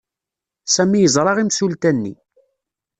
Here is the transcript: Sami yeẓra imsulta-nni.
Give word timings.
Sami 0.75 0.99
yeẓra 0.99 1.33
imsulta-nni. 1.43 2.13